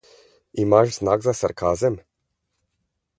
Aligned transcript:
Imaš 0.63 0.95
znak 0.95 1.21
za 1.27 1.33
sarkazem? 1.41 1.99